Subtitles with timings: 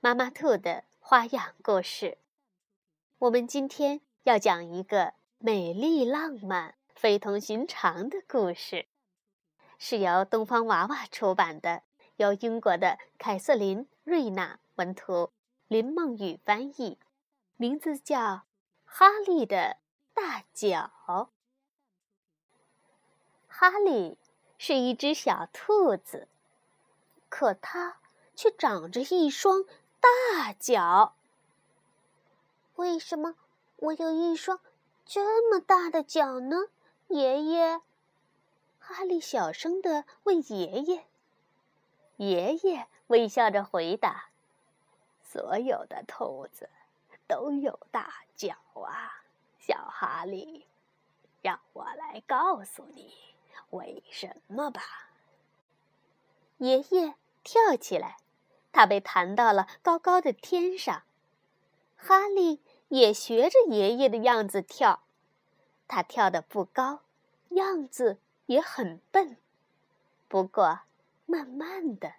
[0.00, 2.18] 妈妈兔的花样故事。
[3.18, 8.86] 我们今天要讲一个美丽浪漫、非同寻常的故事，
[9.76, 11.82] 是由东方娃娃出版的，
[12.14, 15.32] 由英国的凯瑟琳·瑞纳文图，
[15.66, 16.96] 林梦雨翻译，
[17.56, 18.20] 名字叫
[18.84, 19.78] 《哈利的
[20.14, 20.92] 大脚》。
[23.48, 24.16] 哈利
[24.58, 26.28] 是一只小兔子。
[27.28, 27.98] 可它
[28.36, 29.64] 却长着一双
[30.00, 31.14] 大脚。
[32.76, 33.34] 为什么
[33.76, 34.60] 我有一双
[35.04, 36.56] 这么大的脚呢？
[37.08, 37.80] 爷爷，
[38.78, 41.06] 哈利小声的问爷爷。
[42.16, 44.30] 爷爷微笑着回答
[45.22, 46.68] ：“所有的兔子
[47.26, 49.22] 都有大脚啊，
[49.58, 50.66] 小哈利。
[51.40, 53.14] 让我来告诉你
[53.70, 54.82] 为什么吧。”
[56.58, 58.16] 爷爷跳起来，
[58.78, 61.02] 他被弹到了高高的天上。
[61.96, 65.02] 哈利也学着爷爷的样子跳，
[65.88, 67.00] 他跳得不高，
[67.48, 69.36] 样子也很笨。
[70.28, 70.82] 不过，
[71.26, 72.12] 慢慢的，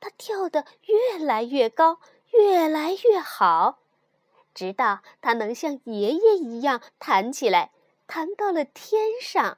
[0.00, 1.98] 他跳得越来越高，
[2.32, 3.78] 越来越好，
[4.52, 7.72] 直到他能像爷爷一样弹起来，
[8.06, 9.56] 弹到了天上。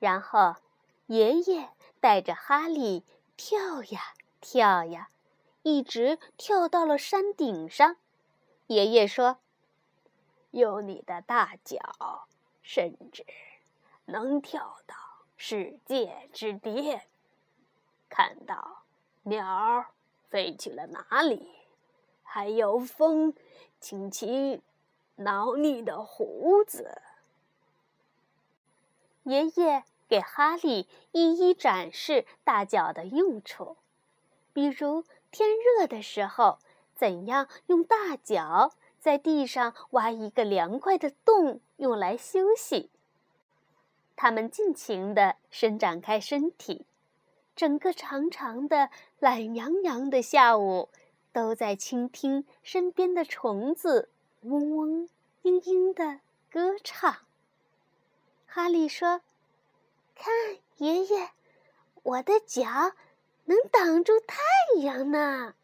[0.00, 0.56] 然后，
[1.06, 1.68] 爷爷。
[1.98, 3.04] 带着哈利
[3.36, 4.14] 跳呀
[4.48, 5.10] 跳呀，
[5.64, 7.96] 一直跳到了山顶上。
[8.68, 9.38] 爷爷说
[10.52, 12.28] ：“用你的大脚，
[12.62, 13.26] 甚至
[14.04, 14.94] 能跳到
[15.36, 17.08] 世界之巅。
[18.08, 18.84] 看到
[19.24, 19.86] 鸟
[20.28, 21.50] 飞去了哪里？
[22.22, 23.34] 还有风
[23.80, 24.62] 轻轻
[25.16, 27.02] 挠你的胡子。”
[29.24, 29.82] 爷爷。
[30.08, 33.76] 给哈利一一展示大脚的用处，
[34.56, 36.56] 比如天热的时候，
[36.94, 42.88] 怎样用大脚在地上挖一个凉快的洞用来休息。
[44.16, 46.86] 他们尽情地伸展开身体，
[47.54, 50.88] 整个长长的、懒洋洋的下午，
[51.34, 54.08] 都在倾听身边的虫子
[54.40, 55.10] 嗡嗡、
[55.42, 57.14] 嘤嘤的歌唱。
[58.46, 59.20] 哈利说。
[60.14, 60.32] 看，
[60.78, 61.28] 爷爷，
[62.02, 62.64] 我的脚
[63.46, 64.36] 能挡住太
[64.82, 65.54] 阳呢。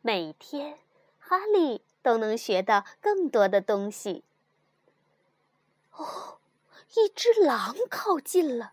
[0.00, 0.78] 每天，
[1.18, 4.24] 哈利都能学到更多的东西。
[5.92, 6.38] 哦，
[6.94, 8.72] 一只狼靠近了，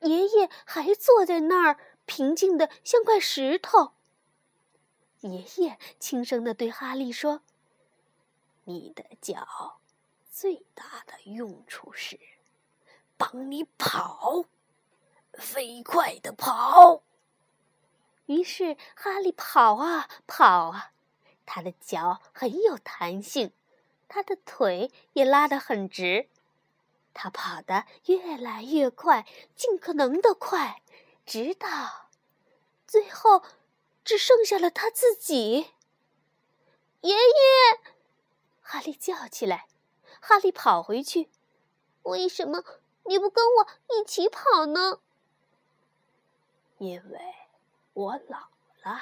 [0.00, 3.92] 爷爷还坐在那儿，平静的像块石头。
[5.20, 7.42] 爷爷轻声的对哈利说
[8.64, 9.80] ：“你的脚
[10.30, 12.18] 最大的用处是。”
[13.18, 14.44] 帮你跑，
[15.38, 17.02] 飞快的跑。
[18.26, 20.92] 于是哈利跑啊跑啊，
[21.46, 23.52] 他的脚很有弹性，
[24.06, 26.28] 他的腿也拉得很直。
[27.14, 29.26] 他跑得越来越快，
[29.56, 30.82] 尽可能的快，
[31.24, 32.10] 直到
[32.86, 33.42] 最后
[34.04, 35.70] 只剩下了他自己。
[37.00, 37.80] 爷爷，
[38.60, 39.66] 哈利叫起来。
[40.20, 41.30] 哈利跑回去，
[42.02, 42.62] 为什么？
[43.04, 45.00] 你不跟我一起跑呢？
[46.78, 47.34] 因为
[47.92, 48.48] 我老
[48.82, 48.98] 了，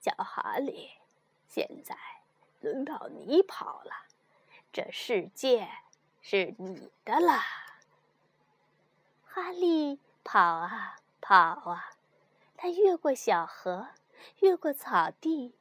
[0.00, 0.90] 小哈利。
[1.46, 1.96] 现在
[2.60, 3.92] 轮到你跑了，
[4.72, 5.68] 这世界
[6.22, 7.44] 是你的啦。
[9.26, 11.90] 哈利跑啊跑啊，
[12.56, 13.88] 他越过小河，
[14.40, 15.54] 越过草地，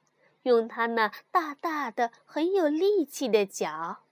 [0.44, 4.04] 用他那大大的、很有力气的脚，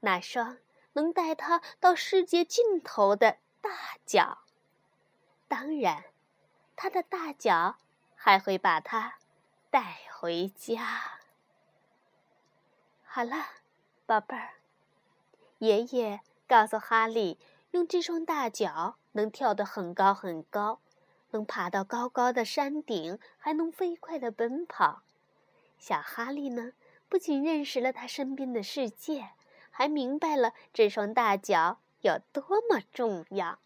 [0.00, 0.58] 那双。
[0.94, 3.70] 能带他到世界尽头的大
[4.04, 4.38] 脚，
[5.46, 6.02] 当然，
[6.82, 7.76] 他的大脚
[8.16, 9.18] 还会把他
[9.68, 11.18] 带回家。
[13.04, 13.36] 好了，
[14.06, 14.54] 宝贝儿，
[15.58, 17.38] 爷爷告诉哈利，
[17.72, 20.80] 用这双大脚能跳得很高很高，
[21.32, 25.02] 能爬到高高的山顶，还能飞快的奔跑。
[25.78, 26.72] 小哈利呢，
[27.10, 29.32] 不仅认识了他身边的世界。
[29.70, 33.58] 还明白了这双大脚有多么重要。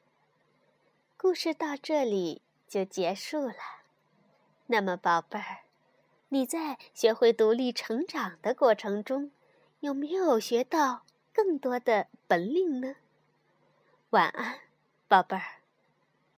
[1.17, 2.43] 故事到这里
[2.75, 3.55] 就结束了。
[4.67, 5.59] 那么，宝贝儿，
[6.31, 9.31] 你在学会独立成长的过程中，
[9.79, 12.97] 有没有学到更多的本领呢？
[14.11, 14.59] 晚安，
[15.07, 15.64] 宝贝儿。